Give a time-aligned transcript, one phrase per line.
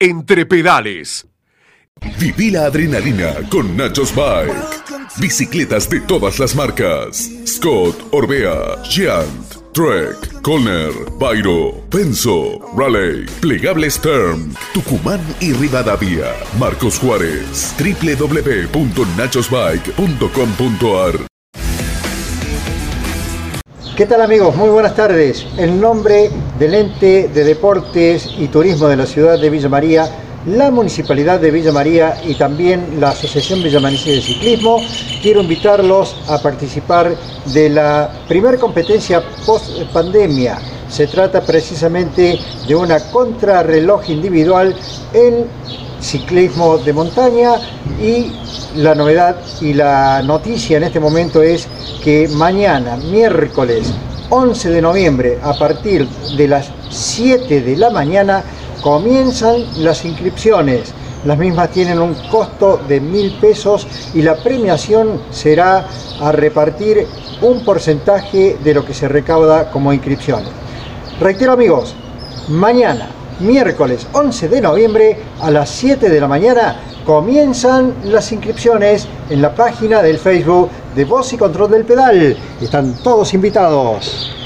[0.00, 1.26] Entre pedales.
[2.20, 4.54] Viví la adrenalina con Nachos Bike.
[5.16, 7.28] Bicicletas de todas las marcas.
[7.44, 16.32] Scott, Orbea, Giant, Trek, Conner, Pyro, Penso, Raleigh, Plegables Stern, Tucumán y Rivadavia.
[16.60, 17.74] Marcos Juárez,
[18.70, 21.28] www.nachosbike.com.ar
[23.98, 24.54] ¿Qué tal amigos?
[24.54, 25.44] Muy buenas tardes.
[25.56, 30.08] En nombre del ente de deportes y turismo de la ciudad de Villa María,
[30.46, 34.76] la Municipalidad de Villa María y también la Asociación villamanicia de Ciclismo,
[35.20, 37.12] quiero invitarlos a participar
[37.46, 40.60] de la primera competencia post pandemia.
[40.88, 42.38] Se trata precisamente
[42.68, 44.76] de una contrarreloj individual
[45.12, 45.44] en
[46.00, 47.52] ciclismo de montaña
[48.02, 48.30] y
[48.76, 51.66] la novedad y la noticia en este momento es
[52.02, 53.92] que mañana, miércoles
[54.30, 58.44] 11 de noviembre, a partir de las 7 de la mañana,
[58.82, 60.92] comienzan las inscripciones.
[61.24, 65.86] Las mismas tienen un costo de mil pesos y la premiación será
[66.20, 67.06] a repartir
[67.42, 70.48] un porcentaje de lo que se recauda como inscripciones.
[71.18, 71.94] Reitero amigos,
[72.48, 73.08] mañana
[73.40, 79.54] miércoles 11 de noviembre a las 7 de la mañana comienzan las inscripciones en la
[79.54, 82.36] página del Facebook de Voz y Control del Pedal.
[82.60, 84.37] Están todos invitados.